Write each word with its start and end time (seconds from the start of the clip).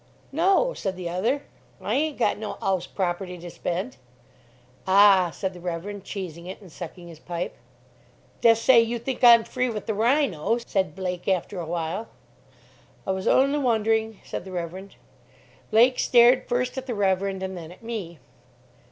"No," 0.31 0.73
said 0.73 0.95
the 0.95 1.09
other; 1.09 1.43
"I 1.79 1.93
ain't 1.93 2.17
got 2.17 2.39
no 2.39 2.57
'ouse 2.59 2.87
property 2.87 3.37
to 3.37 3.51
spend." 3.51 3.97
"Ah." 4.87 5.29
said 5.31 5.53
the 5.53 5.59
Reverend, 5.59 6.05
cheesing 6.05 6.47
it, 6.47 6.59
and 6.59 6.71
sucking 6.71 7.07
his 7.07 7.19
pipe. 7.19 7.55
"Dessay 8.41 8.81
yer 8.81 8.97
think 8.97 9.23
I'm 9.23 9.43
free 9.43 9.69
with 9.69 9.85
the 9.85 9.93
rhino?" 9.93 10.57
said 10.57 10.95
Blake 10.95 11.27
after 11.27 11.59
a 11.59 11.67
while. 11.67 12.07
"I 13.05 13.11
was 13.11 13.27
only 13.27 13.59
wondering," 13.59 14.19
said 14.23 14.43
the 14.43 14.51
Reverend. 14.51 14.95
Blake 15.69 15.99
stared 15.99 16.47
first 16.49 16.79
at 16.79 16.87
the 16.87 16.95
Reverend 16.95 17.43
and 17.43 17.55
then 17.55 17.71
at 17.71 17.83
me. 17.83 18.17